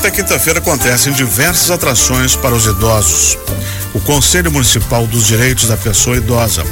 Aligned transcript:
Até 0.00 0.10
quinta-feira 0.10 0.60
acontecem 0.60 1.12
diversas 1.12 1.70
atrações 1.70 2.34
para 2.34 2.54
os 2.54 2.64
idosos. 2.64 3.36
O 3.92 4.00
Conselho 4.00 4.50
Municipal 4.50 5.06
dos 5.06 5.26
Direitos 5.26 5.68
da 5.68 5.76
Pessoa 5.76 6.16
Idosa 6.16 6.64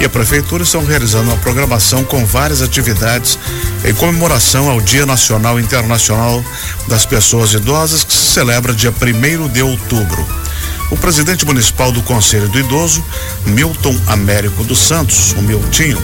e 0.00 0.04
a 0.04 0.08
Prefeitura 0.08 0.64
estão 0.64 0.84
realizando 0.84 1.30
uma 1.30 1.36
programação 1.36 2.02
com 2.02 2.26
várias 2.26 2.60
atividades 2.60 3.38
em 3.84 3.94
comemoração 3.94 4.68
ao 4.68 4.80
Dia 4.80 5.06
Nacional 5.06 5.60
e 5.60 5.62
Internacional 5.62 6.44
das 6.88 7.06
Pessoas 7.06 7.52
Idosas, 7.52 8.02
que 8.02 8.12
se 8.12 8.32
celebra 8.32 8.74
dia 8.74 8.90
1 8.90 9.48
de 9.50 9.62
outubro. 9.62 10.26
O 10.90 10.96
presidente 10.96 11.46
municipal 11.46 11.92
do 11.92 12.02
Conselho 12.02 12.48
do 12.48 12.58
Idoso, 12.58 13.02
Milton 13.46 13.96
Américo 14.08 14.64
dos 14.64 14.80
Santos, 14.80 15.30
o 15.38 15.42
Miltinho, 15.42 16.02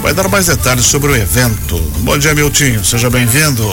vai 0.00 0.14
dar 0.14 0.28
mais 0.28 0.46
detalhes 0.46 0.86
sobre 0.86 1.10
o 1.10 1.16
evento. 1.16 1.76
Bom 1.98 2.16
dia, 2.16 2.36
Miltinho, 2.36 2.84
seja 2.84 3.10
bem-vindo. 3.10 3.66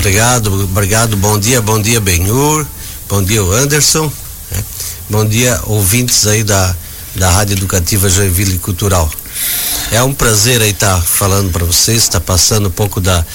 Obrigado, 0.00 0.64
obrigado. 0.64 1.14
Bom 1.14 1.38
dia, 1.38 1.60
bom 1.60 1.78
dia, 1.78 2.00
Benhur. 2.00 2.66
Bom 3.06 3.22
dia, 3.22 3.42
Anderson. 3.42 4.10
Né? 4.50 4.64
Bom 5.10 5.26
dia, 5.26 5.60
ouvintes 5.66 6.26
aí 6.26 6.42
da, 6.42 6.74
da 7.16 7.30
Rádio 7.30 7.52
Educativa 7.52 8.08
Joinville 8.08 8.58
Cultural. 8.58 9.12
É 9.92 10.02
um 10.02 10.14
prazer 10.14 10.62
aí 10.62 10.70
estar 10.70 10.96
tá 10.96 11.02
falando 11.02 11.52
para 11.52 11.66
vocês, 11.66 12.04
estar 12.04 12.18
tá 12.18 12.24
passando 12.24 12.68
um 12.68 12.70
pouco 12.70 12.98
das 12.98 13.26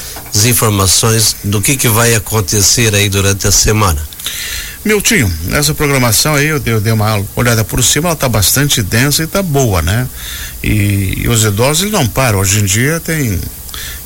informações 0.45 1.35
do 1.43 1.61
que, 1.61 1.77
que 1.77 1.87
vai 1.87 2.15
acontecer 2.15 2.95
aí 2.95 3.09
durante 3.09 3.45
a 3.45 3.51
semana. 3.51 4.01
Miltinho, 4.83 5.31
essa 5.51 5.71
programação 5.75 6.33
aí 6.33 6.47
eu, 6.47 6.59
eu 6.65 6.81
dei 6.81 6.93
uma 6.93 7.23
olhada 7.35 7.63
por 7.63 7.83
cima, 7.83 8.07
ela 8.07 8.15
está 8.15 8.27
bastante 8.27 8.81
densa 8.81 9.21
e 9.21 9.25
está 9.25 9.43
boa, 9.43 9.83
né? 9.83 10.07
E, 10.63 11.21
e 11.21 11.27
os 11.27 11.43
idosos 11.43 11.83
eles 11.83 11.93
não 11.93 12.07
param. 12.07 12.39
Hoje 12.39 12.59
em 12.59 12.65
dia 12.65 12.99
tem 12.99 13.39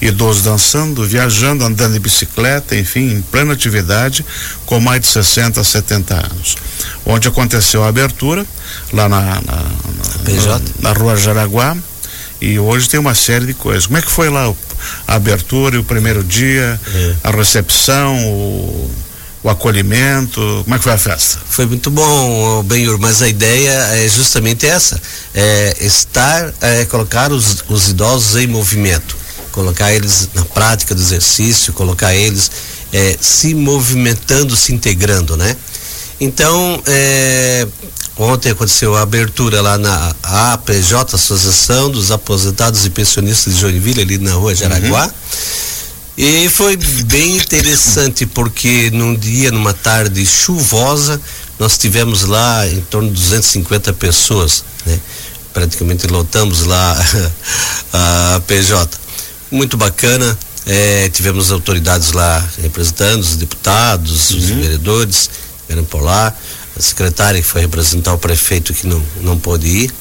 idosos 0.02 0.44
dançando, 0.44 1.04
viajando, 1.04 1.64
andando 1.66 1.94
de 1.94 2.00
bicicleta, 2.00 2.76
enfim, 2.76 3.12
em 3.12 3.22
plena 3.22 3.54
atividade, 3.54 4.26
com 4.66 4.80
mais 4.80 5.02
de 5.02 5.08
60, 5.08 5.64
70 5.64 6.16
anos. 6.16 6.56
Onde 7.06 7.28
aconteceu 7.28 7.84
a 7.84 7.88
abertura, 7.88 8.46
lá 8.94 9.10
na, 9.10 9.22
na, 9.22 9.42
na, 9.42 10.62
na 10.80 10.94
Rua 10.94 11.16
Jaraguá, 11.16 11.76
e 12.42 12.58
hoje 12.58 12.88
tem 12.88 13.00
uma 13.00 13.16
série 13.16 13.46
de 13.46 13.54
coisas. 13.54 13.86
Como 13.86 13.98
é 13.98 14.02
que 14.02 14.12
foi 14.12 14.30
lá 14.30 14.54
a 15.08 15.16
abertura 15.16 15.76
e 15.76 15.80
o 15.80 15.84
primeiro 15.84 16.24
dia, 16.24 16.80
é. 16.94 17.16
a 17.24 17.32
recepção, 17.32 18.16
o 18.26 18.90
o 19.44 19.50
acolhimento? 19.50 20.40
Como 20.64 20.76
é 20.76 20.78
que 20.78 20.84
foi 20.84 20.94
a 20.94 20.98
festa? 20.98 21.40
Foi 21.50 21.66
muito 21.66 21.90
bom, 21.90 22.64
Benhur, 22.64 23.00
mas 23.00 23.22
a 23.22 23.28
ideia 23.28 23.72
é 23.94 24.08
justamente 24.08 24.66
essa: 24.66 25.00
é 25.34 25.78
estar, 25.82 26.54
é, 26.62 26.86
colocar 26.86 27.32
os, 27.32 27.64
os 27.68 27.90
idosos 27.90 28.36
em 28.36 28.48
movimento 28.48 29.19
colocar 29.60 29.92
eles 29.92 30.30
na 30.34 30.46
prática 30.46 30.96
do 30.96 31.02
exercício, 31.02 31.74
colocar 31.74 32.16
eles 32.16 32.50
é, 32.94 33.18
se 33.20 33.54
movimentando, 33.54 34.56
se 34.56 34.74
integrando, 34.74 35.36
né? 35.36 35.54
Então, 36.18 36.82
é, 36.88 37.68
ontem 38.18 38.52
aconteceu 38.52 38.96
a 38.96 39.02
abertura 39.02 39.62
lá 39.62 39.78
na 39.78 40.16
APJ, 40.24 41.14
Associação 41.16 41.92
dos 41.92 42.10
Aposentados 42.10 42.86
e 42.86 42.90
Pensionistas 42.90 43.54
de 43.54 43.60
Joinville, 43.60 44.02
ali 44.02 44.18
na 44.18 44.32
rua 44.32 44.56
Jaraguá. 44.56 45.08
Uhum. 45.08 45.12
E 46.18 46.48
foi 46.48 46.78
bem 46.78 47.36
interessante 47.36 48.26
porque 48.26 48.90
num 48.94 49.14
dia, 49.14 49.52
numa 49.52 49.74
tarde 49.74 50.26
chuvosa, 50.26 51.20
nós 51.60 51.78
tivemos 51.78 52.24
lá 52.24 52.66
em 52.66 52.80
torno 52.80 53.10
de 53.10 53.16
250 53.16 53.92
pessoas, 53.92 54.64
né? 54.86 54.98
Praticamente 55.52 56.08
lotamos 56.08 56.64
lá 56.64 56.96
a 57.92 58.42
PJ 58.48 59.09
muito 59.52 59.78
bacana. 59.78 60.38
É, 60.66 61.10
tivemos 61.10 61.52
autoridades 61.52 62.12
lá 62.12 62.48
representando, 62.62 63.22
os 63.22 63.36
deputados, 63.36 64.32
uhum. 64.32 64.38
os 64.38 64.46
vereadores, 64.46 65.30
vieram 65.68 65.84
por 65.84 66.02
lá, 66.02 66.36
a 66.78 66.82
secretária 66.82 67.42
que 67.42 67.48
foi 67.48 67.62
representar 67.62 68.14
o 68.14 68.18
prefeito 68.18 68.74
que 68.74 68.86
não, 68.86 69.02
não 69.22 69.38
pôde 69.40 69.68
ir. 69.68 69.94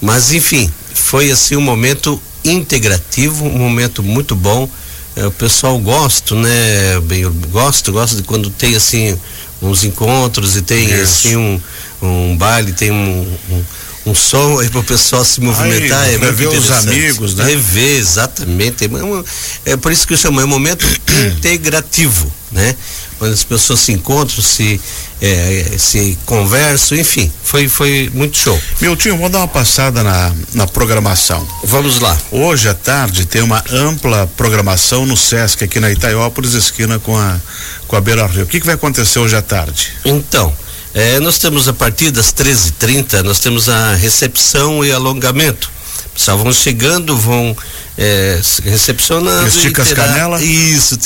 Mas 0.00 0.32
enfim, 0.32 0.70
foi 0.94 1.30
assim 1.30 1.56
um 1.56 1.60
momento 1.60 2.20
integrativo, 2.44 3.44
um 3.44 3.58
momento 3.58 4.02
muito 4.02 4.34
bom. 4.34 4.68
É, 5.16 5.26
o 5.26 5.30
pessoal 5.30 5.78
gosta, 5.78 6.34
né? 6.34 7.00
Bem, 7.04 7.20
eu 7.20 7.32
gosto, 7.50 7.92
gosto 7.92 8.16
de 8.16 8.22
quando 8.22 8.48
tem 8.48 8.76
assim 8.76 9.18
uns 9.60 9.84
encontros 9.84 10.56
e 10.56 10.62
tem 10.62 10.84
Isso. 10.86 11.02
assim 11.02 11.36
um, 11.36 11.60
um 12.00 12.36
baile, 12.36 12.72
tem 12.72 12.90
um, 12.90 13.38
um 13.50 13.64
um 14.10 14.14
som 14.14 14.58
aí 14.58 14.68
para 14.68 14.80
o 14.80 14.84
pessoal 14.84 15.24
se 15.24 15.40
movimentar. 15.40 16.02
Aí, 16.02 16.14
é 16.14 16.18
rever 16.18 16.48
os 16.48 16.70
amigos, 16.70 17.34
né? 17.34 17.44
Rever, 17.44 17.98
exatamente. 17.98 18.84
É, 19.64 19.72
é 19.72 19.76
por 19.76 19.92
isso 19.92 20.06
que 20.06 20.14
eu 20.14 20.18
chamo, 20.18 20.40
é 20.40 20.44
um 20.44 20.48
momento 20.48 20.84
integrativo, 21.36 22.30
né? 22.50 22.74
Quando 23.18 23.32
as 23.32 23.44
pessoas 23.44 23.80
se 23.80 23.92
encontram, 23.92 24.42
se, 24.42 24.80
é, 25.20 25.74
se 25.78 26.18
conversam, 26.24 26.96
enfim, 26.96 27.30
foi, 27.44 27.68
foi 27.68 28.10
muito 28.14 28.36
show. 28.36 28.58
Miltinho, 28.80 29.18
vou 29.18 29.28
dar 29.28 29.40
uma 29.40 29.48
passada 29.48 30.02
na, 30.02 30.32
na 30.54 30.66
programação. 30.66 31.46
Vamos 31.62 32.00
lá. 32.00 32.16
Hoje 32.30 32.70
à 32.70 32.74
tarde 32.74 33.26
tem 33.26 33.42
uma 33.42 33.62
ampla 33.70 34.26
programação 34.38 35.04
no 35.04 35.18
Sesc 35.18 35.62
aqui 35.62 35.78
na 35.78 35.90
Itaiópolis, 35.90 36.54
esquina 36.54 36.98
com 36.98 37.14
a, 37.14 37.38
com 37.86 37.94
a 37.94 38.00
Beira 38.00 38.26
Rio. 38.26 38.44
O 38.44 38.46
que, 38.46 38.58
que 38.58 38.64
vai 38.64 38.74
acontecer 38.74 39.18
hoje 39.18 39.36
à 39.36 39.42
tarde? 39.42 39.92
Então, 40.02 40.50
é, 40.92 41.20
nós 41.20 41.38
temos 41.38 41.68
a 41.68 41.72
partir 41.72 42.10
das 42.10 42.32
13h30, 42.32 43.22
nós 43.22 43.38
temos 43.38 43.68
a 43.68 43.94
recepção 43.94 44.84
e 44.84 44.92
alongamento. 44.92 45.70
Pessoal, 46.12 46.38
vão 46.38 46.52
chegando, 46.52 47.16
vão 47.16 47.56
é, 47.98 48.40
recepcionando. 48.64 49.46
Estica 49.48 49.82
as 49.82 49.92
canelas? 49.92 50.42
Isso, 50.42 50.96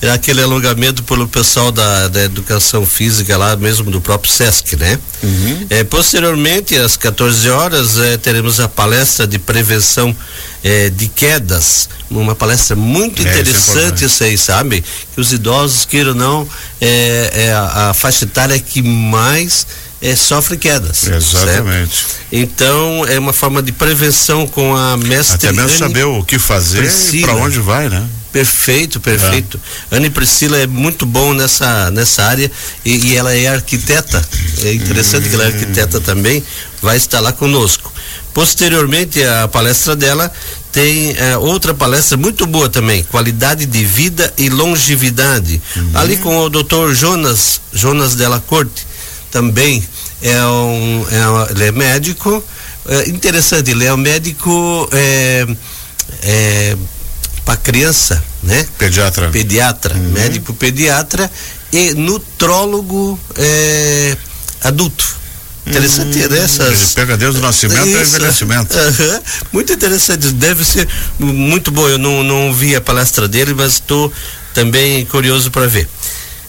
terá 0.00 0.14
aquele 0.14 0.42
alongamento 0.42 1.02
pelo 1.02 1.28
pessoal 1.28 1.70
da, 1.70 2.08
da 2.08 2.22
educação 2.24 2.86
física 2.86 3.36
lá 3.36 3.56
mesmo 3.56 3.90
do 3.90 4.00
próprio 4.00 4.32
SESC, 4.32 4.76
né? 4.76 4.98
Uhum. 5.22 5.66
É, 5.68 5.84
posteriormente, 5.84 6.76
às 6.76 6.96
14 6.96 7.50
horas, 7.50 7.98
é, 7.98 8.16
teremos 8.16 8.60
a 8.60 8.68
palestra 8.68 9.26
de 9.26 9.38
prevenção 9.38 10.14
é, 10.64 10.90
de 10.90 11.08
quedas, 11.08 11.88
uma 12.10 12.34
palestra 12.34 12.76
muito 12.76 13.20
é, 13.20 13.30
interessante 13.30 14.04
isso, 14.04 14.22
aí, 14.22 14.38
sabe? 14.38 14.84
Que 15.14 15.20
os 15.20 15.32
idosos, 15.32 15.84
queiram 15.84 16.10
ou 16.10 16.16
não, 16.16 16.48
é, 16.80 17.30
é 17.34 17.52
a, 17.52 17.90
a 17.90 17.94
faixa 17.94 18.24
etária 18.24 18.58
que 18.58 18.82
mais 18.82 19.66
é, 20.02 20.16
sofre 20.16 20.56
quedas. 20.56 21.06
Exatamente. 21.06 21.94
Certo? 21.94 22.16
Então 22.32 23.06
é 23.06 23.18
uma 23.18 23.32
forma 23.32 23.62
de 23.62 23.70
prevenção 23.70 24.48
com 24.48 24.76
a 24.76 24.96
mestre. 24.96 25.48
Até 25.48 25.52
mesmo 25.52 25.78
saber 25.78 26.04
o 26.04 26.24
que 26.24 26.38
fazer 26.40 26.84
e 27.12 27.20
para 27.22 27.36
onde 27.36 27.60
vai, 27.60 27.88
né? 27.88 28.04
Perfeito, 28.32 28.98
perfeito. 28.98 29.60
É. 29.90 29.96
Anne 29.96 30.10
Priscila 30.10 30.58
é 30.58 30.66
muito 30.66 31.06
bom 31.06 31.34
nessa, 31.34 31.90
nessa 31.90 32.24
área 32.24 32.50
e, 32.84 32.96
e 32.96 33.16
ela 33.16 33.32
é 33.32 33.46
arquiteta. 33.46 34.26
É 34.64 34.72
interessante 34.72 35.26
hum. 35.26 35.28
que 35.28 35.34
ela 35.34 35.44
é 35.44 35.46
arquiteta 35.48 36.00
também, 36.00 36.42
vai 36.80 36.96
estar 36.96 37.20
lá 37.20 37.32
conosco. 37.32 37.92
Posteriormente, 38.34 39.22
a 39.22 39.46
palestra 39.46 39.94
dela 39.94 40.32
tem 40.72 41.14
é, 41.18 41.36
outra 41.36 41.74
palestra 41.74 42.16
muito 42.16 42.46
boa 42.46 42.68
também, 42.70 43.04
qualidade 43.04 43.66
de 43.66 43.84
vida 43.84 44.32
e 44.38 44.48
longevidade. 44.48 45.60
Uhum. 45.76 45.90
Ali 45.94 46.16
com 46.16 46.38
o 46.38 46.48
doutor 46.48 46.94
Jonas, 46.94 47.60
Jonas 47.74 48.14
Della 48.14 48.40
Corte, 48.40 48.86
também 49.32 49.82
é 50.20 50.44
um, 50.44 51.06
é, 51.10 51.52
ele 51.52 51.64
é 51.64 51.72
médico, 51.72 52.44
é 52.86 53.08
interessante, 53.08 53.70
ele 53.70 53.84
é 53.84 53.92
um 53.92 53.96
médico 53.96 54.88
é, 54.92 55.46
é, 56.22 56.76
para 57.44 57.56
criança, 57.56 58.22
né? 58.42 58.64
Pediatra. 58.78 59.30
Pediatra, 59.30 59.94
uhum. 59.96 60.10
médico 60.10 60.52
pediatra 60.52 61.30
e 61.72 61.94
nutrólogo 61.94 63.18
é, 63.36 64.16
adulto. 64.62 65.22
Interessante 65.64 66.18
hum, 66.18 66.34
essas. 66.34 66.80
Ele 66.80 66.90
pega 66.94 67.16
desde 67.16 67.38
o 67.38 67.42
nascimento 67.42 67.86
e 67.86 68.02
envelhecimento. 68.02 68.76
Uhum. 68.76 69.20
Muito 69.52 69.72
interessante, 69.72 70.28
deve 70.32 70.64
ser 70.64 70.88
muito 71.20 71.70
bom. 71.70 71.88
Eu 71.88 71.98
não, 71.98 72.24
não 72.24 72.52
vi 72.52 72.74
a 72.74 72.80
palestra 72.80 73.28
dele, 73.28 73.54
mas 73.54 73.74
estou 73.74 74.12
também 74.52 75.06
curioso 75.06 75.52
para 75.52 75.68
ver. 75.68 75.88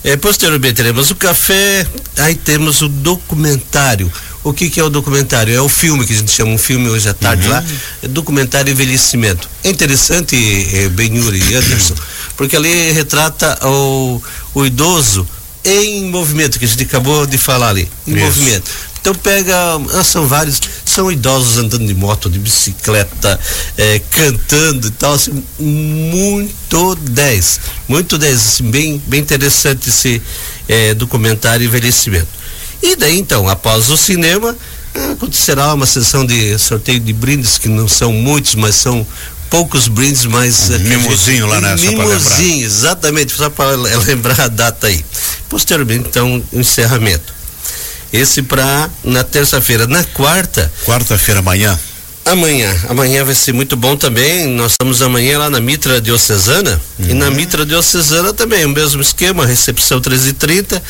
É, 0.03 0.17
posteriormente 0.17 0.76
teremos 0.76 1.09
o 1.11 1.16
café, 1.16 1.88
aí 2.17 2.35
temos 2.35 2.82
o 2.82 2.90
documentário. 2.90 4.11
O 4.44 4.52
que, 4.52 4.70
que 4.70 4.79
é 4.79 4.84
o 4.84 4.90
documentário? 4.90 5.55
É 5.55 5.61
o 5.61 5.70
filme 5.70 6.05
que 6.05 6.11
a 6.11 6.17
gente 6.17 6.32
chama 6.32 6.52
um 6.52 6.58
filme 6.58 6.90
hoje 6.90 7.08
à 7.08 7.14
tarde 7.14 7.44
uhum. 7.47 7.53
lá, 7.53 7.64
é 8.02 8.08
documentário 8.09 8.70
envelhecimento. 8.70 9.50
É 9.64 9.70
interessante, 9.70 10.35
é, 10.73 10.90
Benhuri 10.90 11.41
e 11.41 11.55
Anderson, 11.55 11.96
porque 12.35 12.58
ali 12.58 12.91
retrata 12.91 13.58
o, 13.66 14.22
o 14.53 14.66
idoso 14.66 15.26
em 15.64 16.09
movimento, 16.09 16.59
que 16.59 16.66
a 16.66 16.67
gente 16.67 16.84
acabou 16.84 17.26
de 17.26 17.38
falar 17.38 17.70
ali, 17.70 17.90
em 18.05 18.16
Isso. 18.16 18.26
movimento. 18.26 18.70
Então 19.00 19.16
pega, 19.16 19.55
ah, 19.94 20.03
são 20.03 20.28
vários, 20.28 20.61
são 20.93 21.11
idosos 21.11 21.57
andando 21.57 21.87
de 21.87 21.93
moto, 21.93 22.29
de 22.29 22.37
bicicleta, 22.37 23.40
é, 23.78 23.99
cantando 24.11 24.87
e 24.87 24.91
tal, 24.91 25.13
assim, 25.13 25.43
muito 25.59 26.95
10, 26.95 27.59
muito 27.87 28.17
10, 28.17 28.35
assim, 28.35 28.72
bem, 28.72 29.01
bem 29.07 29.22
interessante 29.22 29.90
esse 29.90 30.22
é, 30.67 30.93
documentário 30.93 31.66
envelhecimento. 31.66 32.28
E 32.81 32.95
daí 32.95 33.17
então, 33.17 33.49
após 33.49 33.90
o 33.90 33.97
cinema, 33.97 34.55
acontecerá 35.13 35.73
uma 35.73 35.85
sessão 35.85 36.25
de 36.25 36.57
sorteio 36.59 36.99
de 36.99 37.13
brindes 37.13 37.57
que 37.57 37.67
não 37.67 37.87
são 37.87 38.11
muitos, 38.13 38.53
mas 38.55 38.75
são 38.75 39.05
poucos 39.49 39.87
brindes, 39.87 40.25
mas. 40.25 40.69
Um 40.69 40.79
mimozinho 40.79 41.47
lá, 41.47 41.61
né? 41.61 41.75
Mimozinho, 41.75 42.66
exatamente, 42.66 43.34
só 43.34 43.49
para 43.49 43.75
lembrar 44.05 44.40
a 44.41 44.47
data 44.47 44.87
aí. 44.87 45.03
posteriormente 45.49 46.07
então 46.09 46.43
o 46.51 46.59
encerramento. 46.59 47.34
Esse 48.14 48.44
para 48.44 48.90
na 49.04 49.24
terça-feira. 49.24 49.88
Na 49.88 50.04
quarta. 50.04 50.72
Quarta-feira 50.86 51.40
amanhã. 51.40 51.78
Amanhã, 52.26 52.74
amanhã 52.88 53.26
vai 53.26 53.36
ser 53.36 53.52
muito 53.52 53.76
bom 53.76 53.98
também. 53.98 54.48
Nós 54.48 54.74
estamos 54.74 55.02
amanhã 55.02 55.40
lá 55.40 55.50
na 55.50 55.60
Mitra 55.60 56.00
Diocesana 56.00 56.80
uhum. 57.00 57.10
e 57.10 57.14
na. 57.14 57.30
Mitra 57.30 57.66
Diocesana 57.66 58.34
também, 58.34 58.64
o 58.64 58.70
mesmo 58.70 59.02
esquema, 59.02 59.46
recepção 59.46 60.00
13h30, 60.00 60.82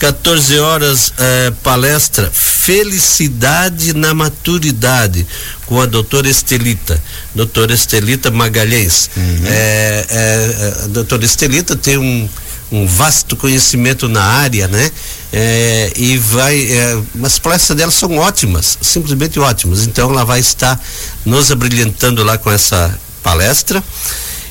14 0.00 0.58
horas 0.58 1.12
eh, 1.16 1.52
palestra 1.62 2.28
Felicidade 2.32 3.92
na 3.94 4.14
Maturidade 4.14 5.26
com 5.66 5.80
a 5.80 5.86
doutora 5.86 6.28
Estelita, 6.28 7.00
doutora 7.34 7.72
Estelita 7.72 8.30
Magalhães. 8.30 9.10
Uhum. 9.16 9.46
É, 9.46 10.06
é, 10.08 10.84
a 10.84 10.86
doutora 10.88 11.24
Estelita 11.24 11.76
tem 11.76 11.98
um 11.98 12.28
um 12.70 12.86
vasto 12.86 13.36
conhecimento 13.36 14.08
na 14.08 14.22
área, 14.22 14.68
né? 14.68 14.90
É, 15.32 15.92
e 15.96 16.16
vai, 16.16 16.60
é, 16.70 16.98
as 17.22 17.38
palestras 17.38 17.76
dela 17.76 17.90
são 17.90 18.16
ótimas, 18.16 18.78
simplesmente 18.80 19.38
ótimas. 19.38 19.86
Então 19.86 20.10
ela 20.10 20.24
vai 20.24 20.40
estar 20.40 20.80
nos 21.24 21.50
abrilhantando 21.50 22.22
lá 22.22 22.38
com 22.38 22.50
essa 22.50 22.98
palestra. 23.22 23.82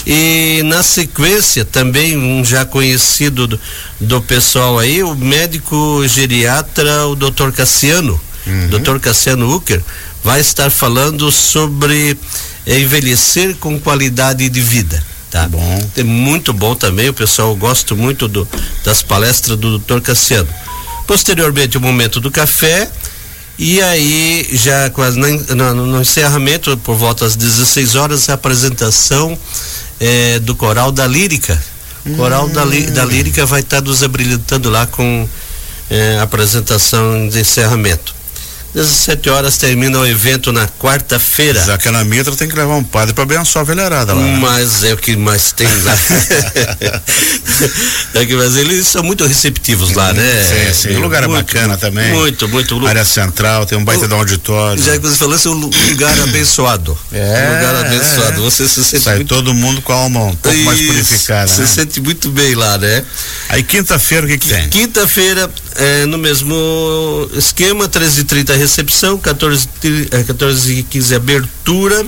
E 0.06 0.62
na 0.66 0.82
sequência, 0.82 1.66
também 1.66 2.18
um 2.18 2.44
já 2.44 2.66
conhecido 2.66 3.48
do, 3.48 3.60
do 4.00 4.22
pessoal 4.22 4.80
aí, 4.80 5.04
o 5.04 5.14
médico 5.14 6.04
geriatra, 6.08 7.06
o 7.08 7.16
Dr. 7.16 7.52
Cassiano, 7.56 8.20
uhum. 8.48 8.68
Dr. 8.70 9.00
Cassiano 9.00 9.54
Ucker, 9.54 9.84
vai 10.24 10.40
estar 10.40 10.70
falando 10.70 11.32
sobre 11.32 12.18
envelhecer 12.66 13.56
com 13.58 13.80
qualidade 13.80 14.50
de 14.50 14.62
vida. 14.62 15.04
Tá 15.32 15.48
bom. 15.48 15.90
É 15.96 16.04
muito 16.04 16.52
bom 16.52 16.74
também, 16.76 17.10
o 17.10 17.14
pessoal 17.14 17.56
gosta 17.56 17.94
muito 17.94 18.28
do, 18.28 18.48
das 18.84 19.04
palestras 19.04 19.58
do 19.58 19.78
Dr. 19.78 20.02
Cassiano. 20.02 20.50
Posteriormente, 21.06 21.78
o 21.78 21.82
momento 21.82 22.20
do 22.20 22.32
café. 22.32 22.90
E 23.58 23.82
aí, 23.82 24.48
já 24.54 24.90
quase 24.90 25.20
no, 25.20 25.74
no, 25.74 26.02
encerramento, 26.02 26.78
por 26.78 26.96
volta 26.96 27.26
das 27.26 27.36
16 27.36 27.96
horas, 27.96 28.30
a 28.30 28.34
apresentação 28.34 29.38
eh, 30.00 30.40
do 30.40 30.56
Coral 30.56 30.92
da 30.92 31.06
Lírica. 31.06 31.62
O 32.06 32.16
Coral 32.16 32.46
hum. 32.46 32.54
da, 32.54 32.64
da 32.64 33.06
Lírica 33.06 33.46
vai 33.46 33.60
estar 33.60 33.82
nos 33.82 34.02
abrilhantando 34.02 34.70
lá 34.70 34.88
com 34.88 35.28
a 36.20 36.24
apresentação 36.24 37.28
de 37.28 37.40
encerramento. 37.42 38.19
17 38.74 39.30
horas 39.30 39.58
termina 39.58 40.00
o 40.00 40.06
evento 40.06 40.52
na 40.52 40.68
quarta-feira. 40.68 41.64
Já 41.64 41.78
que 41.78 41.90
na 41.90 42.04
Mitra 42.04 42.36
tem 42.36 42.48
que 42.48 42.56
levar 42.56 42.76
um 42.76 42.84
padre 42.84 43.14
para 43.14 43.24
abençoar 43.24 43.64
a 43.64 43.66
velharada 43.66 44.14
lá. 44.14 44.22
Né? 44.22 44.38
Mas 44.40 44.84
é 44.84 44.94
o 44.94 44.98
que 44.98 45.16
mais 45.16 45.52
tem 45.52 45.68
lá. 45.84 45.98
é 48.14 48.26
que, 48.26 48.36
mas 48.36 48.56
eles 48.56 48.88
são 48.88 49.02
muito 49.04 49.26
receptivos 49.26 49.94
lá, 49.94 50.14
né? 50.14 50.44
Sim, 50.44 50.74
sim. 50.74 50.96
O 50.98 51.02
lugar 51.02 51.24
é 51.24 51.28
muito, 51.28 51.40
é 51.40 51.44
bacana 51.44 51.78
também. 51.78 52.14
Muito, 52.14 52.48
muito. 52.48 52.88
Área 52.88 53.04
central, 53.04 53.66
tem 53.66 53.78
um 53.78 53.84
baita 53.84 54.08
de 54.08 54.14
um 54.14 54.18
auditório. 54.18 54.82
Já 54.82 54.92
que 54.94 55.00
você 55.00 55.18
falou, 55.18 55.36
é 55.36 55.50
um 55.50 55.70
lugar 55.90 56.20
abençoado. 56.22 56.98
É. 57.12 57.50
Um 57.50 57.56
lugar 57.56 57.86
abençoado. 57.86 58.42
Você 58.44 58.68
se 58.68 58.84
sente. 58.84 59.04
Sai 59.04 59.16
muito... 59.18 59.30
todo 59.30 59.54
mundo 59.54 59.82
com 59.82 59.92
a 59.92 59.96
alma 59.96 60.26
um 60.26 60.36
pouco 60.36 60.56
Isso, 60.56 60.66
mais 60.66 60.82
purificada. 60.82 61.48
Você 61.48 61.62
né? 61.62 61.68
se 61.68 61.74
sente 61.74 62.00
muito 62.02 62.30
bem 62.30 62.54
lá, 62.54 62.78
né? 62.78 63.04
Aí 63.50 63.64
quinta-feira 63.64 64.26
o 64.26 64.30
que, 64.30 64.38
que 64.38 64.48
tem? 64.48 64.70
Quinta-feira, 64.70 65.50
é, 65.80 66.06
no 66.06 66.18
mesmo 66.18 66.56
esquema, 67.34 67.88
13h30 67.88 68.56
recepção, 68.58 69.18
14, 69.18 69.70
14 70.28 70.74
e 70.74 70.84
15 70.84 71.16
abertura. 71.16 72.06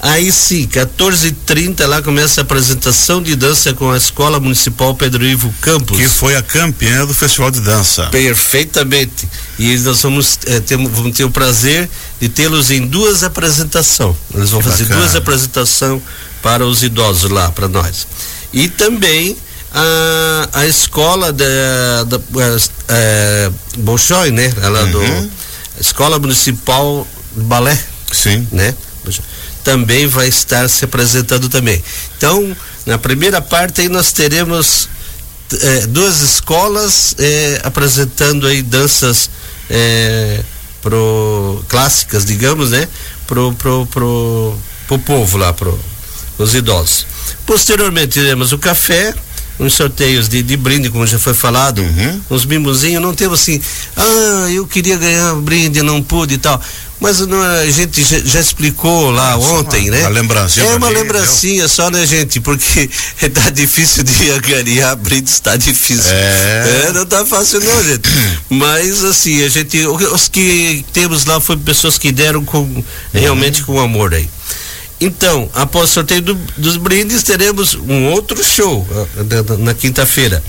Aí 0.00 0.30
sim, 0.30 0.66
14h30 0.66 1.86
lá 1.86 2.02
começa 2.02 2.42
a 2.42 2.44
apresentação 2.44 3.22
de 3.22 3.34
dança 3.34 3.72
com 3.72 3.90
a 3.90 3.96
Escola 3.96 4.38
Municipal 4.38 4.94
Pedro 4.94 5.24
Ivo 5.24 5.52
Campos. 5.62 5.96
Que 5.96 6.06
foi 6.06 6.36
a 6.36 6.42
campeã 6.42 7.06
do 7.06 7.14
Festival 7.14 7.50
de 7.50 7.60
Dança. 7.60 8.08
Perfeitamente. 8.10 9.26
E 9.58 9.78
nós 9.78 10.02
vamos, 10.02 10.38
é, 10.44 10.60
ter, 10.60 10.76
vamos 10.76 11.16
ter 11.16 11.24
o 11.24 11.30
prazer 11.30 11.88
de 12.20 12.28
tê-los 12.28 12.70
em 12.70 12.86
duas 12.86 13.24
apresentações. 13.24 14.14
Eles 14.34 14.50
vão 14.50 14.60
que 14.60 14.68
fazer 14.68 14.84
bacana. 14.84 15.00
duas 15.00 15.16
apresentações 15.16 16.02
para 16.42 16.66
os 16.66 16.82
idosos 16.82 17.30
lá, 17.30 17.50
para 17.50 17.66
nós. 17.66 18.06
E 18.52 18.68
também 18.68 19.34
a, 19.74 20.60
a 20.60 20.66
escola 20.66 21.32
da, 21.32 22.04
da 22.06 22.20
é, 22.88 23.50
Bolshoi, 23.78 24.30
né? 24.30 24.52
Ela 24.62 24.84
uhum. 24.84 24.90
do 24.92 25.30
Escola 25.80 26.18
Municipal 26.18 27.06
de 27.36 27.42
Balé. 27.42 27.78
Sim. 28.12 28.46
Né? 28.52 28.72
Também 29.64 30.06
vai 30.06 30.28
estar 30.28 30.68
se 30.68 30.84
apresentando 30.84 31.48
também. 31.48 31.82
Então, 32.16 32.56
na 32.86 32.98
primeira 32.98 33.42
parte 33.42 33.80
aí 33.80 33.88
nós 33.88 34.12
teremos 34.12 34.88
é, 35.60 35.86
duas 35.88 36.20
escolas 36.20 37.14
é, 37.18 37.60
apresentando 37.64 38.46
aí 38.46 38.62
danças 38.62 39.28
é, 39.68 40.40
pro 40.80 41.64
clássicas, 41.68 42.24
digamos, 42.24 42.70
né? 42.70 42.86
Pro, 43.26 43.52
pro, 43.54 43.86
pro, 43.86 44.56
pro 44.86 44.98
povo 45.00 45.36
lá, 45.38 45.52
pro, 45.52 45.78
os 46.38 46.54
idosos. 46.54 47.06
Posteriormente 47.46 48.20
teremos 48.20 48.52
o 48.52 48.58
café, 48.58 49.14
uns 49.58 49.74
sorteios 49.74 50.28
de, 50.28 50.42
de 50.42 50.56
brinde, 50.56 50.90
como 50.90 51.06
já 51.06 51.18
foi 51.18 51.34
falado, 51.34 51.80
uhum. 51.80 52.20
uns 52.30 52.44
mimozinhos, 52.44 53.02
não 53.02 53.14
temos 53.14 53.40
assim, 53.40 53.60
ah, 53.96 54.48
eu 54.50 54.66
queria 54.66 54.96
ganhar 54.96 55.34
brinde, 55.36 55.82
não 55.82 56.02
pude 56.02 56.34
e 56.34 56.38
tal. 56.38 56.60
Mas 57.00 57.20
não, 57.20 57.42
a 57.42 57.68
gente 57.70 58.02
já, 58.02 58.18
já 58.20 58.40
explicou 58.40 59.10
lá 59.10 59.32
ah, 59.32 59.36
ontem, 59.36 59.90
uma, 59.90 59.90
né? 59.90 60.00
Uma 60.00 60.08
lembrancinha. 60.08 60.66
É 60.66 60.76
uma 60.76 60.88
lembrancinha 60.88 61.68
só, 61.68 61.90
né, 61.90 62.06
gente? 62.06 62.40
Porque 62.40 62.88
tá 63.34 63.50
difícil 63.50 64.04
de 64.04 64.12
ganhar 64.40 64.96
brinde, 64.96 65.28
está 65.28 65.56
difícil. 65.56 66.12
É. 66.12 66.86
é. 66.88 66.92
Não 66.92 67.04
tá 67.04 67.26
fácil 67.26 67.60
não, 67.60 67.84
gente. 67.84 68.08
Mas 68.48 69.04
assim, 69.04 69.44
a 69.44 69.48
gente, 69.48 69.86
os 69.86 70.28
que 70.28 70.84
temos 70.92 71.26
lá 71.26 71.40
foi 71.40 71.56
pessoas 71.56 71.98
que 71.98 72.10
deram 72.10 72.44
com, 72.44 72.82
realmente 73.12 73.60
uhum. 73.60 73.66
com 73.66 73.80
amor 73.80 74.14
aí. 74.14 74.28
Então, 75.04 75.50
após 75.54 75.90
o 75.90 75.92
sorteio 75.92 76.22
do, 76.22 76.34
dos 76.56 76.78
brindes, 76.78 77.22
teremos 77.22 77.74
um 77.74 78.06
outro 78.06 78.42
show 78.42 78.86
na, 79.16 79.56
na 79.58 79.74
quinta-feira. 79.74 80.42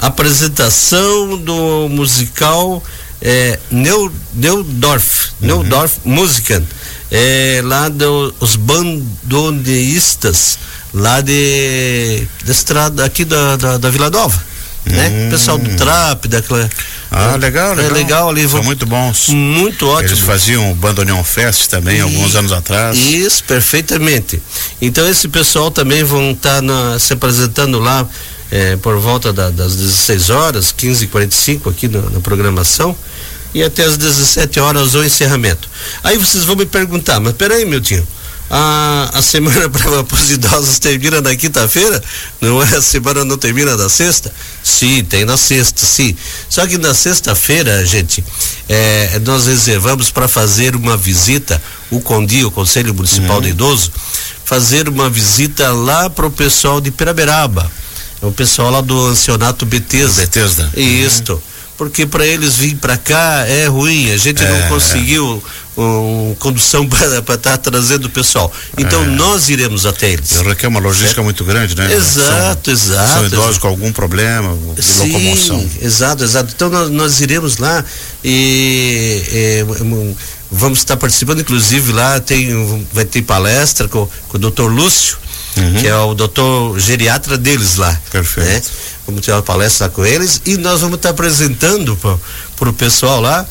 Apresentação 0.00 1.38
do 1.38 1.88
musical 1.88 2.82
é, 3.20 3.60
Neu, 3.70 4.12
Neudorf, 4.34 5.28
uhum. 5.40 5.46
Neudorf 5.46 6.00
Musican, 6.04 6.64
é, 7.12 7.60
lá 7.62 7.88
dos 7.88 8.56
bandoneístas, 8.56 10.58
lá 10.92 11.20
de, 11.20 12.26
de 12.44 12.50
estrada 12.50 13.04
aqui 13.04 13.24
da, 13.24 13.56
da, 13.56 13.78
da 13.78 13.88
Vila 13.88 14.10
Nova 14.10 14.52
né? 14.84 15.08
Hum. 15.08 15.30
Pessoal 15.30 15.58
do 15.58 15.76
trap, 15.76 16.28
daquela. 16.28 16.68
Ah, 17.12 17.36
legal, 17.36 17.74
legal. 17.74 17.90
É 17.90 17.92
legal 17.92 18.30
ali. 18.30 18.48
São 18.48 18.62
muito 18.62 18.86
bons. 18.86 19.28
Muito 19.28 19.86
ótimo. 19.86 20.08
Eles 20.08 20.20
faziam 20.20 20.72
o 20.72 20.74
Bandoneon 20.74 21.22
Fest 21.22 21.68
também, 21.68 21.98
e, 21.98 22.00
alguns 22.00 22.34
anos 22.34 22.52
atrás. 22.52 22.96
Isso, 22.96 23.44
perfeitamente. 23.44 24.42
Então 24.80 25.06
esse 25.08 25.28
pessoal 25.28 25.70
também 25.70 26.02
vão 26.02 26.30
estar 26.32 26.62
tá 26.62 26.98
se 26.98 27.12
apresentando 27.12 27.78
lá 27.78 28.08
é, 28.50 28.76
por 28.76 28.98
volta 28.98 29.32
da, 29.32 29.50
das 29.50 29.76
16 29.76 30.30
horas, 30.30 30.74
15h45 30.76 31.70
aqui 31.70 31.88
na, 31.88 32.00
na 32.00 32.20
programação 32.20 32.96
e 33.54 33.62
até 33.62 33.84
as 33.84 33.96
17 33.96 34.60
horas 34.60 34.94
o 34.94 35.04
encerramento. 35.04 35.68
Aí 36.02 36.16
vocês 36.16 36.44
vão 36.44 36.56
me 36.56 36.66
perguntar, 36.66 37.20
mas 37.20 37.34
peraí, 37.34 37.64
meu 37.64 37.80
tio, 37.80 38.06
a, 38.50 39.10
a 39.14 39.22
semana 39.22 39.68
para 39.70 40.02
os 40.14 40.30
idosos 40.30 40.78
termina 40.78 41.20
na 41.20 41.34
quinta-feira? 41.34 42.02
Não 42.40 42.62
é? 42.62 42.76
A 42.76 42.82
semana 42.82 43.24
não 43.24 43.38
termina 43.38 43.76
na 43.76 43.88
sexta? 43.88 44.32
Sim, 44.62 45.04
tem 45.04 45.24
na 45.24 45.36
sexta, 45.36 45.84
sim. 45.84 46.16
Só 46.48 46.66
que 46.66 46.78
na 46.78 46.94
sexta-feira, 46.94 47.84
gente, 47.86 48.24
é, 48.68 49.18
nós 49.24 49.46
reservamos 49.46 50.10
para 50.10 50.28
fazer 50.28 50.76
uma 50.76 50.96
visita, 50.96 51.62
o 51.90 52.00
CONDI, 52.00 52.44
o 52.44 52.50
Conselho 52.50 52.94
Municipal 52.94 53.36
uhum. 53.36 53.42
do 53.42 53.48
Idoso, 53.48 53.92
fazer 54.44 54.88
uma 54.88 55.08
visita 55.08 55.72
lá 55.72 56.10
para 56.10 56.26
o 56.26 56.30
pessoal 56.30 56.80
de 56.80 56.90
Piraberaba. 56.90 57.70
É 58.20 58.26
o 58.26 58.32
pessoal 58.32 58.70
lá 58.70 58.80
do 58.80 59.06
Ancionato 59.06 59.66
Betesda. 59.66 60.22
Betesda. 60.22 60.70
Isto. 60.76 61.34
Uhum. 61.34 61.52
Porque 61.76 62.06
para 62.06 62.24
eles 62.24 62.54
vir 62.54 62.76
para 62.76 62.96
cá 62.96 63.44
é 63.46 63.66
ruim, 63.66 64.12
a 64.12 64.16
gente 64.16 64.44
é, 64.44 64.48
não 64.48 64.68
conseguiu 64.68 65.42
um, 65.76 66.34
condução 66.38 66.86
para 66.88 67.18
estar 67.18 67.36
tá 67.36 67.56
trazendo 67.56 68.06
o 68.06 68.10
pessoal. 68.10 68.52
Então 68.76 69.02
é. 69.02 69.06
nós 69.06 69.48
iremos 69.48 69.86
até 69.86 70.10
eles. 70.10 70.30
Requer 70.40 70.68
uma 70.68 70.80
logística 70.80 71.20
é. 71.20 71.24
muito 71.24 71.44
grande, 71.44 71.76
né? 71.76 71.92
Exato, 71.92 72.76
são, 72.76 72.94
exato. 72.94 73.12
São 73.12 73.26
idosos 73.26 73.44
exato. 73.50 73.60
com 73.60 73.68
algum 73.68 73.92
problema 73.92 74.56
de 74.74 74.82
Sim, 74.82 75.12
locomoção. 75.12 75.70
Exato, 75.80 76.24
exato. 76.24 76.52
Então 76.54 76.68
nós, 76.68 76.90
nós 76.90 77.20
iremos 77.20 77.56
lá 77.58 77.84
e, 78.24 79.22
e, 79.32 80.14
vamos 80.50 80.78
estar 80.78 80.96
participando, 80.96 81.40
inclusive 81.40 81.92
lá 81.92 82.20
tem 82.20 82.86
vai 82.92 83.04
ter 83.04 83.22
palestra 83.22 83.88
com, 83.88 84.08
com 84.28 84.36
o 84.36 84.40
doutor 84.40 84.70
Lúcio, 84.70 85.16
uhum. 85.56 85.74
que 85.74 85.86
é 85.86 85.96
o 85.96 86.14
doutor 86.14 86.78
geriatra 86.78 87.38
deles 87.38 87.76
lá. 87.76 87.98
Perfeito. 88.10 88.48
Né? 88.48 88.62
Vamos 89.06 89.24
ter 89.24 89.32
uma 89.32 89.42
palestra 89.42 89.88
com 89.88 90.04
eles 90.04 90.42
e 90.46 90.56
nós 90.56 90.80
vamos 90.80 90.96
estar 90.96 91.10
apresentando 91.10 91.96
para 92.56 92.68
o 92.68 92.72
pessoal 92.72 93.20
lá 93.20 93.46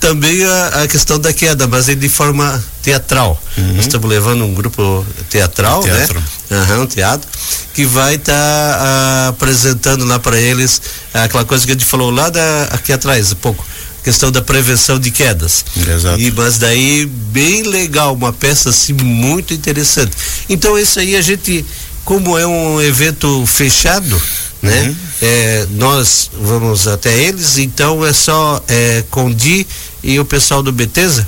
também 0.00 0.44
a, 0.44 0.82
a, 0.82 0.88
questão 0.88 1.18
da 1.18 1.32
queda, 1.32 1.66
mas 1.66 1.88
é 1.88 1.94
de 1.94 2.08
forma 2.08 2.62
teatral. 2.82 3.40
Uhum. 3.56 3.74
Nós 3.74 3.86
estamos 3.86 4.08
levando 4.08 4.44
um 4.44 4.54
grupo 4.54 5.04
teatral? 5.28 5.82
Teatro. 5.82 6.20
né? 6.50 6.58
Aham, 6.58 6.82
um 6.82 6.86
teatro 6.86 7.28
que 7.74 7.84
vai 7.84 8.14
estar 8.14 8.32
tá, 8.32 9.26
uh, 9.26 9.28
apresentando 9.30 10.04
lá 10.04 10.18
para 10.18 10.38
eles 10.40 10.80
aquela 11.12 11.44
coisa 11.44 11.64
que 11.64 11.72
a 11.72 11.74
gente 11.74 11.84
falou 11.84 12.10
lá 12.10 12.30
da, 12.30 12.64
aqui 12.72 12.92
atrás, 12.92 13.32
um 13.32 13.36
pouco 13.36 13.64
questão 14.06 14.30
da 14.30 14.40
prevenção 14.40 15.00
de 15.00 15.10
quedas. 15.10 15.64
Exato. 15.76 16.20
E, 16.20 16.30
mas 16.30 16.58
daí 16.58 17.06
bem 17.06 17.64
legal, 17.64 18.14
uma 18.14 18.32
peça 18.32 18.70
assim 18.70 18.92
muito 18.92 19.52
interessante. 19.52 20.12
Então 20.48 20.78
isso 20.78 21.00
aí 21.00 21.16
a 21.16 21.20
gente, 21.20 21.66
como 22.04 22.38
é 22.38 22.46
um 22.46 22.80
evento 22.80 23.44
fechado, 23.46 24.22
né? 24.62 24.82
Uhum. 24.82 24.96
É, 25.22 25.66
nós 25.70 26.30
vamos 26.40 26.86
até 26.86 27.12
eles, 27.16 27.58
então 27.58 28.04
é 28.04 28.12
só 28.12 28.62
é, 28.68 29.04
Condi 29.10 29.66
e 30.02 30.18
o 30.18 30.24
pessoal 30.24 30.62
do 30.62 30.72
Betesa 30.72 31.26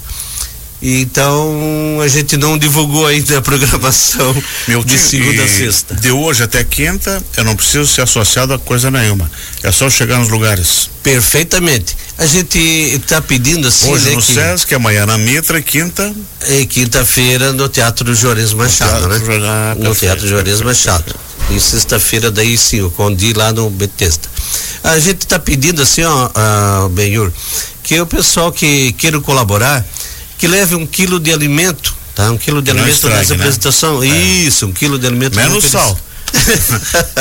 então 0.81 2.01
a 2.01 2.07
gente 2.07 2.37
não 2.37 2.57
divulgou 2.57 3.05
ainda 3.07 3.39
a 3.39 3.43
programação 3.43 4.35
Meu 4.69 4.85
de 4.85 4.97
segunda 4.97 5.43
a 5.43 5.49
sexta. 5.49 5.95
De 5.97 6.13
hoje 6.13 6.45
até 6.45 6.63
quinta, 6.63 7.23
eu 7.37 7.45
não 7.45 7.57
preciso 7.57 7.87
ser 7.87 8.03
associado 8.03 8.55
a 8.55 8.59
coisa 8.59 8.91
nenhuma. 8.91 9.29
É 9.63 9.73
só 9.73 9.91
chegar 9.91 10.19
nos 10.19 10.29
lugares. 10.29 10.89
Perfeitamente. 11.03 11.97
A 12.17 12.27
gente 12.27 12.59
está 12.59 13.21
pedindo 13.21 13.67
assim. 13.67 13.91
Hoje 13.91 14.11
né, 14.11 14.17
no 14.17 14.23
que... 14.23 14.33
SESC, 14.33 14.73
amanhã 14.75 15.05
na 15.05 15.19
Mitra 15.19 15.61
quinta. 15.61 16.13
E 16.49 16.65
quinta-feira 16.67 17.53
no 17.53 17.69
Teatro 17.69 18.15
Juarez 18.15 18.53
Machado, 18.53 19.09
teatro, 19.09 19.39
né? 19.41 19.47
Ah, 19.49 19.77
no 19.77 19.95
Teatro 19.95 20.29
Juarez 20.29 20.61
Machado. 20.61 21.15
E 21.51 21.59
sexta-feira 21.59 22.31
daí 22.31 22.59
sim, 22.59 22.83
o 22.83 22.91
Condi 22.91 23.33
lá 23.33 23.53
no 23.53 23.71
Betesda. 23.71 24.29
A 24.85 24.99
gente 24.99 25.23
está 25.23 25.39
pedindo 25.39 25.83
assim, 25.83 26.03
ó, 26.03 26.27
uh, 26.27 26.89
Benhur, 26.91 27.33
que 27.83 27.99
o 28.01 28.07
pessoal 28.07 28.53
que 28.53 28.93
queira 28.93 29.21
colaborar 29.21 29.85
que 30.39 30.47
leve 30.47 30.75
um 30.75 30.87
quilo 30.87 31.19
de 31.19 31.33
alimento, 31.33 31.95
tá? 32.15 32.31
Um 32.31 32.39
quilo 32.39 32.63
de 32.63 32.73
não 32.73 32.81
alimento 32.81 32.95
estrague, 32.95 33.17
nessa 33.17 33.35
né? 33.35 33.41
apresentação. 33.41 34.03
É. 34.03 34.07
Isso, 34.07 34.67
um 34.67 34.73
quilo 34.73 34.99
de 34.99 35.07
alimento. 35.07 35.35
Menos 35.35 35.65
sal. 35.65 35.99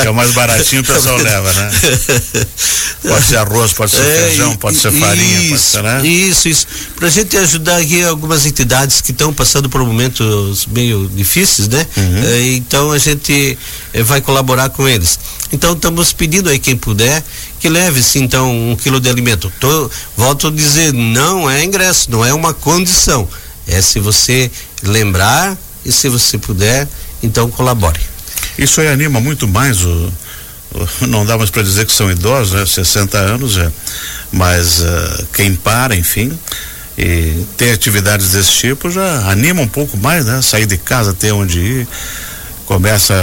é 0.06 0.10
o 0.10 0.14
mais 0.14 0.32
baratinho 0.32 0.82
o 0.82 0.84
pessoal 0.84 1.16
leva, 1.16 1.52
né? 1.52 1.70
Pode 3.02 3.26
ser 3.26 3.36
arroz, 3.36 3.72
pode 3.72 3.92
ser 3.92 4.00
É, 4.02 4.26
feijão, 4.28 4.56
pode 4.56 4.76
ser 4.76 4.90
farinha, 4.90 5.36
pode 5.36 5.54
isso, 5.54 5.70
ser, 5.70 5.82
né? 5.82 6.06
Isso, 6.06 6.48
isso. 6.48 6.66
Pra 6.96 7.08
gente 7.08 7.36
ajudar 7.36 7.76
aqui 7.76 8.02
algumas 8.02 8.44
entidades 8.44 9.00
que 9.00 9.12
estão 9.12 9.32
passando 9.32 9.70
por 9.70 9.84
momentos 9.84 10.66
meio 10.66 11.08
difíceis, 11.14 11.68
né? 11.68 11.86
Uhum. 11.96 12.22
Eh, 12.24 12.56
então 12.56 12.90
a 12.90 12.98
gente 12.98 13.56
eh, 13.94 14.02
vai 14.02 14.20
colaborar 14.20 14.70
com 14.70 14.88
eles. 14.88 15.18
Então 15.52 15.74
estamos 15.74 16.12
pedindo 16.12 16.48
aí 16.48 16.58
quem 16.58 16.76
puder 16.76 17.22
que 17.60 17.68
leve-se 17.68 18.18
então 18.18 18.70
um 18.70 18.76
quilo 18.76 19.00
de 19.00 19.08
alimento. 19.08 19.52
Tô, 19.60 19.90
volto 20.16 20.48
a 20.48 20.50
dizer, 20.50 20.92
não 20.92 21.48
é 21.48 21.64
ingresso, 21.64 22.10
não 22.10 22.24
é 22.24 22.32
uma 22.32 22.54
condição. 22.54 23.28
É 23.66 23.80
se 23.82 23.98
você 23.98 24.50
lembrar 24.82 25.56
e 25.84 25.92
se 25.92 26.08
você 26.08 26.38
puder, 26.38 26.88
então 27.22 27.50
colabore. 27.50 28.00
Isso 28.58 28.80
aí 28.80 28.88
anima 28.88 29.20
muito 29.20 29.46
mais 29.48 29.82
o, 29.84 30.12
o- 30.74 31.06
não 31.06 31.24
dá 31.24 31.38
mais 31.38 31.48
para 31.50 31.62
dizer 31.62 31.86
que 31.86 31.92
são 31.92 32.10
idosos, 32.10 32.52
né? 32.54 32.66
60 32.66 33.16
anos 33.18 33.56
é, 33.56 33.70
mas 34.32 34.82
ah, 34.84 35.24
quem 35.32 35.54
para, 35.54 35.94
enfim, 35.96 36.36
e 36.96 37.44
tem 37.56 37.70
atividades 37.70 38.30
desse 38.32 38.50
tipo 38.52 38.90
já 38.90 39.30
anima 39.30 39.62
um 39.62 39.68
pouco 39.68 39.96
mais, 39.96 40.24
né? 40.26 40.42
Sair 40.42 40.66
de 40.66 40.76
casa, 40.76 41.14
ter 41.14 41.32
onde 41.32 41.60
ir, 41.60 41.88
começa 42.66 43.14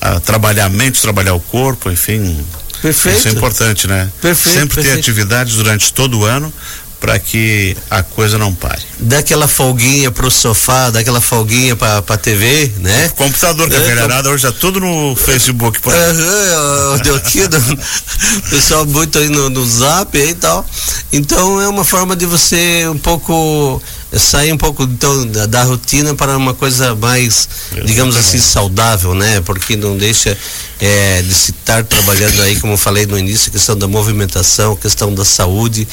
a, 0.00 0.10
a 0.16 0.20
trabalhar 0.20 0.66
a 0.66 0.68
mente, 0.68 1.00
trabalhar 1.00 1.34
o 1.34 1.40
corpo, 1.40 1.90
enfim. 1.90 2.38
Perfeito. 2.82 3.18
Isso 3.18 3.28
é 3.28 3.30
importante, 3.32 3.88
né? 3.88 4.10
Perfeito, 4.20 4.54
Sempre 4.58 4.76
ter 4.76 4.82
perfeito. 4.82 4.98
atividades 5.00 5.54
durante 5.56 5.92
todo 5.94 6.18
o 6.18 6.24
ano 6.26 6.52
para 7.00 7.18
que 7.18 7.76
a 7.90 8.02
coisa 8.02 8.38
não 8.38 8.54
pare. 8.54 8.82
Dá 8.98 9.18
aquela 9.18 9.46
folguinha 9.46 10.10
pro 10.10 10.30
sofá, 10.30 10.88
dá 10.90 11.00
aquela 11.00 11.20
folguinha 11.20 11.76
pra, 11.76 12.00
pra 12.00 12.16
TV, 12.16 12.72
né? 12.78 13.10
Computador, 13.10 13.68
que 13.68 13.76
É, 13.76 13.80
velharada 13.80 14.30
hoje 14.30 14.46
é 14.46 14.50
tudo 14.50 14.80
no 14.80 15.14
Facebook. 15.14 15.78
Por. 15.80 15.92
Aham, 15.94 16.98
deu 17.04 17.14
aqui, 17.16 17.46
do- 17.46 17.58
o 17.58 18.42
pessoal 18.50 18.86
muito 18.86 19.18
aí 19.18 19.28
no, 19.28 19.50
no 19.50 19.64
zap 19.66 20.16
e 20.18 20.34
tal. 20.34 20.64
Então 21.12 21.60
é 21.60 21.68
uma 21.68 21.84
forma 21.84 22.16
de 22.16 22.24
você 22.24 22.88
um 22.88 22.98
pouco 22.98 23.80
sair 24.16 24.52
um 24.52 24.56
pouco 24.58 24.84
então 24.84 25.26
da, 25.26 25.44
da 25.46 25.62
rotina 25.64 26.14
para 26.14 26.36
uma 26.36 26.54
coisa 26.54 26.94
mais, 26.94 27.46
digamos 27.84 28.16
assim, 28.16 28.38
Exatamente. 28.38 28.52
saudável, 28.52 29.14
né? 29.14 29.42
Porque 29.42 29.76
não 29.76 29.98
deixa 29.98 30.36
é, 30.80 31.20
de 31.22 31.34
se 31.34 31.50
estar 31.50 31.84
trabalhando 31.84 32.40
aí, 32.40 32.58
como 32.58 32.72
eu 32.72 32.78
falei 32.78 33.04
no 33.04 33.18
início, 33.18 33.50
a 33.50 33.52
questão 33.52 33.76
da 33.76 33.86
movimentação, 33.86 34.72
a 34.72 34.76
questão 34.76 35.14
da 35.14 35.24
saúde 35.26 35.86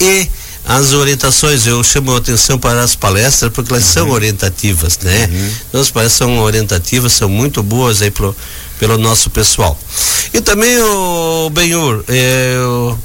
e 0.00 0.28
as 0.68 0.92
orientações, 0.92 1.66
eu 1.66 1.82
chamo 1.84 2.12
a 2.14 2.18
atenção 2.18 2.58
para 2.58 2.82
as 2.82 2.94
palestras 2.96 3.52
porque 3.52 3.72
elas 3.72 3.84
são 3.84 4.10
orientativas, 4.10 4.98
né? 4.98 5.28
Então 5.68 5.80
as 5.80 5.90
palestras 5.90 6.18
são 6.18 6.38
orientativas, 6.40 7.12
são 7.12 7.28
muito 7.28 7.62
boas 7.62 8.02
aí 8.02 8.10
pro, 8.10 8.34
pelo 8.78 8.98
nosso 8.98 9.30
pessoal. 9.30 9.78
E 10.34 10.40
também 10.40 10.76
o 10.78 11.48
Benhur, 11.50 12.02
é, 12.08 12.56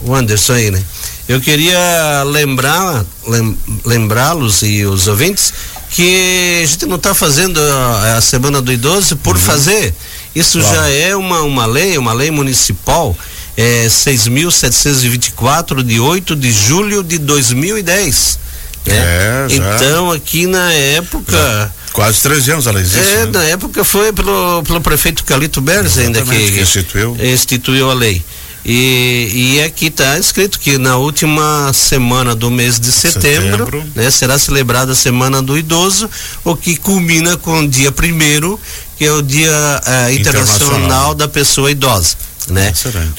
o 0.02 0.16
Anderson 0.16 0.54
aí, 0.54 0.72
né? 0.72 0.82
Eu 1.30 1.40
queria 1.40 2.24
lembrar, 2.26 3.06
lem- 3.28 3.58
lembrá-los 3.86 4.64
e 4.64 4.84
os 4.86 5.08
ouvintes 5.08 5.54
que 5.92 6.62
a 6.64 6.66
gente 6.66 6.86
não 6.88 6.96
está 6.96 7.14
fazendo 7.14 7.60
a, 7.62 8.18
a 8.18 8.22
Semana 8.22 8.62
do 8.62 8.72
Idoso 8.74 9.16
por 9.18 9.38
fazer. 9.38 9.94
Isso 10.34 10.60
Claro. 10.60 10.76
já 10.76 10.90
é 10.90 11.16
uma, 11.16 11.42
uma 11.42 11.66
lei, 11.66 11.98
uma 11.98 12.12
lei 12.14 12.32
municipal, 12.32 13.16
é 13.58 13.88
6.724 13.88 15.84
de 15.84 16.00
8 16.00 16.36
de 16.36 16.52
julho 16.52 17.04
de 17.04 17.18
2010. 17.18 18.40
né? 18.86 18.96
É, 18.96 19.46
já. 19.50 19.76
Então, 19.76 20.12
aqui 20.12 20.48
na 20.48 20.72
época. 20.74 21.74
Quase 21.94 22.22
13 22.22 22.52
anos 22.52 22.68
ela 22.68 22.80
existe. 22.80 23.00
É, 23.00 23.26
né? 23.26 23.32
na 23.34 23.44
época 23.44 23.84
foi 23.84 24.14
pelo, 24.14 24.64
pelo 24.64 24.80
prefeito 24.80 25.24
Calito 25.26 25.60
Beres 25.60 25.98
ainda 25.98 26.22
que, 26.22 26.52
que 26.52 26.62
instituiu. 26.62 27.18
instituiu 27.20 27.92
a 27.92 27.94
lei. 27.94 28.24
E, 28.64 29.56
e 29.58 29.64
aqui 29.64 29.88
está 29.88 30.18
escrito 30.20 30.60
que 30.60 30.78
na 30.78 30.96
última 30.96 31.72
semana 31.74 32.36
do 32.36 32.52
mês 32.52 32.80
de 32.80 32.92
setembro, 32.92 33.66
Setembro. 33.66 33.84
né, 33.96 34.12
será 34.12 34.38
celebrada 34.38 34.92
a 34.92 34.96
Semana 34.96 35.42
do 35.42 35.58
Idoso, 35.58 36.08
o 36.44 36.56
que 36.56 36.78
culmina 36.78 37.36
com 37.38 37.60
o 37.60 37.68
dia 37.68 37.92
primeiro, 37.92 38.60
que 38.98 39.06
é 39.06 39.12
o 39.12 39.22
Dia 39.22 39.50
eh, 39.86 40.14
internacional. 40.14 40.56
Internacional. 40.56 41.16
da 41.16 41.28
Pessoa 41.28 41.72
Idosa. 41.72 42.16
Né? 42.48 42.72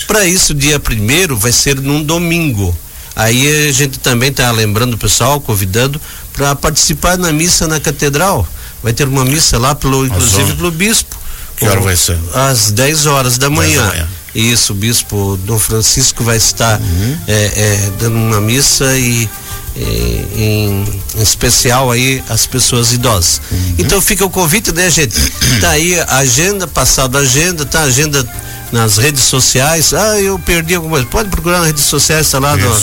Para 0.06 0.24
isso, 0.26 0.52
dia 0.54 0.78
primeiro 0.80 1.36
vai 1.36 1.52
ser 1.52 1.80
num 1.80 2.02
domingo. 2.02 2.76
Aí 3.14 3.68
a 3.68 3.72
gente 3.72 3.98
também 3.98 4.30
está 4.30 4.50
lembrando 4.50 4.94
o 4.94 4.98
pessoal, 4.98 5.40
convidando 5.40 6.00
para 6.32 6.54
participar 6.56 7.18
na 7.18 7.30
missa 7.32 7.68
na 7.68 7.78
catedral. 7.78 8.46
Vai 8.82 8.92
ter 8.92 9.06
uma 9.06 9.24
missa 9.24 9.58
lá, 9.58 9.74
pelo, 9.74 10.06
inclusive 10.06 10.42
horas? 10.42 10.54
pelo 10.56 10.70
bispo. 10.70 11.16
Que 11.56 11.66
hora 11.68 11.80
vai 11.80 11.94
ser? 11.96 12.18
Às 12.34 12.72
10 12.72 13.06
horas 13.06 13.38
da 13.38 13.48
10 13.48 13.56
manhã. 13.58 13.82
da 13.82 13.88
manhã. 13.88 14.08
Isso, 14.34 14.72
o 14.72 14.74
bispo 14.76 15.38
Dom 15.44 15.58
Francisco 15.58 16.24
vai 16.24 16.38
estar 16.38 16.80
Uhum. 16.80 17.18
é, 17.28 17.32
é, 17.34 17.90
dando 18.00 18.16
uma 18.16 18.40
missa 18.40 18.96
e, 18.96 19.28
e- 19.76 20.26
em, 20.34 20.84
em 21.18 21.22
especial 21.22 21.90
aí 21.90 22.24
as 22.30 22.46
pessoas 22.46 22.92
idosas. 22.94 23.40
Uhum. 23.52 23.74
Então 23.78 24.00
fica 24.00 24.24
o 24.24 24.30
convite, 24.30 24.72
né, 24.72 24.90
gente? 24.90 25.14
Tá 25.60 25.70
aí 25.70 26.00
a 26.00 26.16
agenda, 26.16 26.66
passada 26.66 27.18
a 27.18 27.20
agenda, 27.20 27.64
tá 27.66 27.80
a 27.80 27.84
agenda 27.84 28.26
nas 28.72 28.96
redes 28.96 29.22
sociais. 29.22 29.92
Ah, 29.94 30.18
eu 30.20 30.38
perdi 30.38 30.74
alguma 30.74 30.92
coisa. 30.96 31.06
Pode 31.06 31.28
procurar 31.28 31.58
nas 31.58 31.66
redes 31.68 31.84
sociais, 31.84 32.28
tá 32.30 32.38
lá 32.38 32.56
no, 32.56 32.76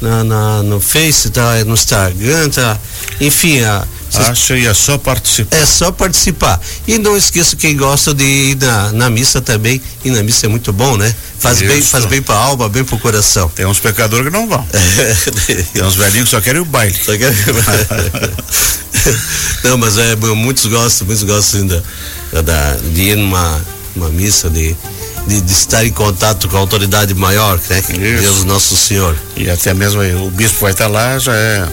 na, 0.00 0.24
na- 0.24 0.62
no 0.64 0.80
Face, 0.80 1.30
tá 1.30 1.64
no 1.64 1.74
Instagram, 1.74 2.50
tá. 2.50 2.76
Enfim, 3.20 3.60
a, 3.62 3.86
vocês 4.10 4.26
Acha 4.28 4.56
e 4.56 4.66
é 4.66 4.72
só 4.72 4.96
participar. 4.96 5.56
é 5.56 5.66
só 5.66 5.92
participar. 5.92 6.58
E 6.86 6.96
não 6.98 7.14
esqueça 7.16 7.54
quem 7.56 7.76
gosta 7.76 8.14
de 8.14 8.24
ir 8.24 8.56
na, 8.56 8.90
na 8.92 9.10
missa 9.10 9.40
também. 9.40 9.80
E 10.04 10.10
na 10.10 10.22
missa 10.22 10.46
é 10.46 10.48
muito 10.48 10.72
bom, 10.72 10.96
né? 10.96 11.14
Faz 11.38 11.58
bem, 11.60 11.78
Isso. 11.78 11.90
faz 11.90 12.04
bem 12.06 12.20
pra 12.22 12.34
alma, 12.34 12.68
bem 12.70 12.82
pro 12.84 12.98
coração. 12.98 13.48
Tem 13.50 13.66
uns 13.66 13.78
pecadores 13.78 14.24
que 14.26 14.32
não 14.32 14.48
vão. 14.48 14.66
Tem 15.72 15.82
uns 15.84 15.94
velhinhos 15.94 16.24
que 16.30 16.34
só 16.34 16.40
querem 16.40 16.60
o 16.62 16.64
baile. 16.64 16.96
Só 17.04 17.12
que- 17.16 17.24
não, 19.62 19.76
mas 19.76 19.98
é, 19.98 20.16
muitos 20.16 20.66
gostam, 20.66 21.06
muitos 21.06 21.24
gostam 21.24 21.60
ainda 21.60 21.84
da, 22.44 22.76
de 22.92 23.00
ir 23.02 23.16
numa 23.16 23.60
uma 23.94 24.08
missa, 24.10 24.48
de, 24.48 24.76
de, 25.28 25.42
de 25.42 25.52
estar 25.52 25.84
em 25.84 25.92
contato 25.92 26.48
com 26.48 26.56
a 26.56 26.60
autoridade 26.60 27.14
maior, 27.14 27.60
né? 27.68 27.82
Que 27.82 27.92
é 27.92 27.96
Isso. 27.96 28.22
Deus 28.22 28.44
Nosso 28.44 28.76
Senhor. 28.76 29.14
E 29.36 29.48
até 29.50 29.74
mesmo 29.74 30.00
o 30.26 30.30
bispo 30.30 30.60
vai 30.60 30.72
estar 30.72 30.88
lá, 30.88 31.18
já 31.18 31.34
é 31.34 31.68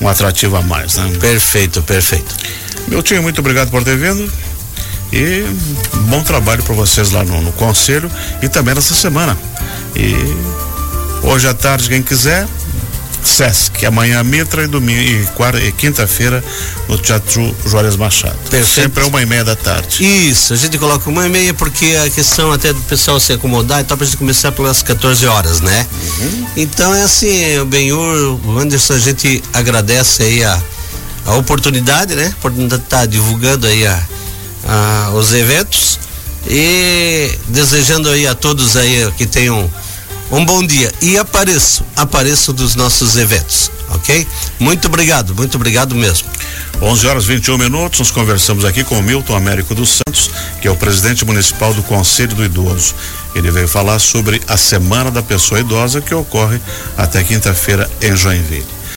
um 0.00 0.08
atrativo 0.08 0.56
a 0.56 0.62
mais, 0.62 0.96
né? 0.96 1.12
Perfeito, 1.20 1.82
perfeito. 1.82 2.34
Meu 2.88 3.02
tio, 3.02 3.22
muito 3.22 3.38
obrigado 3.38 3.70
por 3.70 3.84
ter 3.84 3.96
vindo. 3.96 4.32
E 5.12 5.44
bom 6.08 6.22
trabalho 6.22 6.62
para 6.62 6.74
vocês 6.74 7.12
lá 7.12 7.22
no, 7.22 7.40
no 7.42 7.52
conselho 7.52 8.10
e 8.42 8.48
também 8.48 8.74
nessa 8.74 8.94
semana. 8.94 9.36
E 9.94 10.14
hoje 11.22 11.46
à 11.46 11.54
tarde, 11.54 11.88
quem 11.88 12.02
quiser, 12.02 12.48
Sesc, 13.28 13.84
amanhã 13.86 14.22
Mitra 14.22 14.64
e 14.64 14.66
domingo 14.66 15.00
e, 15.00 15.26
quarta, 15.34 15.60
e 15.60 15.72
quinta-feira 15.72 16.42
no 16.88 16.98
Teatro 16.98 17.54
Juarez 17.66 17.96
Machado. 17.96 18.36
Perfeito. 18.50 18.82
Sempre 18.82 19.02
é 19.02 19.06
uma 19.06 19.22
e 19.22 19.26
meia 19.26 19.44
da 19.44 19.56
tarde. 19.56 20.04
Isso, 20.04 20.52
a 20.52 20.56
gente 20.56 20.78
coloca 20.78 21.08
uma 21.08 21.26
e 21.26 21.28
meia 21.28 21.54
porque 21.54 21.96
a 22.04 22.10
questão 22.10 22.52
até 22.52 22.72
do 22.72 22.80
pessoal 22.82 23.18
se 23.18 23.32
acomodar 23.32 23.80
e 23.80 23.84
tal, 23.84 23.96
pra 23.96 24.06
gente 24.06 24.16
começar 24.16 24.52
pelas 24.52 24.82
14 24.82 25.26
horas, 25.26 25.60
né? 25.60 25.86
Então 26.56 26.94
é 26.94 27.02
assim, 27.02 27.58
o 27.58 27.66
Benhur, 27.66 28.38
o 28.44 28.58
Anderson, 28.58 28.94
a 28.94 28.98
gente 28.98 29.42
agradece 29.52 30.22
aí 30.22 30.44
a, 30.44 30.62
a 31.26 31.34
oportunidade, 31.34 32.14
né? 32.14 32.34
Por 32.40 32.52
estar 32.52 33.06
divulgando 33.06 33.66
aí 33.66 33.86
a, 33.86 34.02
ah, 34.66 35.12
os 35.14 35.32
eventos 35.32 35.98
e 36.46 37.30
desejando 37.48 38.08
aí 38.08 38.26
a 38.26 38.34
todos 38.34 38.76
aí 38.76 39.10
que 39.16 39.26
tenham 39.26 39.70
um 40.30 40.44
bom 40.44 40.66
dia 40.66 40.92
e 41.00 41.18
apareço, 41.18 41.84
apareço 41.96 42.52
dos 42.52 42.74
nossos 42.74 43.16
eventos, 43.16 43.70
ok? 43.90 44.26
Muito 44.58 44.88
obrigado, 44.88 45.34
muito 45.34 45.56
obrigado 45.56 45.94
mesmo. 45.94 46.28
11 46.80 47.06
horas 47.06 47.24
21 47.24 47.58
minutos, 47.58 47.98
nós 48.00 48.10
conversamos 48.10 48.64
aqui 48.64 48.82
com 48.82 49.00
Milton 49.00 49.36
Américo 49.36 49.74
dos 49.74 49.98
Santos, 49.98 50.30
que 50.60 50.68
é 50.68 50.70
o 50.70 50.76
presidente 50.76 51.24
municipal 51.24 51.72
do 51.72 51.82
Conselho 51.82 52.34
do 52.34 52.44
Idoso. 52.44 52.94
Ele 53.34 53.50
veio 53.50 53.68
falar 53.68 53.98
sobre 53.98 54.40
a 54.48 54.56
Semana 54.56 55.10
da 55.10 55.22
Pessoa 55.22 55.60
Idosa 55.60 56.00
que 56.00 56.14
ocorre 56.14 56.60
até 56.96 57.22
quinta-feira 57.22 57.90
em 58.00 58.16
Joinville. 58.16 58.83